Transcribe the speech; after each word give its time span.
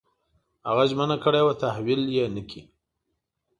هغه 0.67 0.83
ژمنه 0.91 1.17
کړې 1.23 1.41
وه 1.45 1.53
تحویل 1.63 2.01
یې 2.17 2.25
نه 2.35 2.41
کړې. 2.49 2.61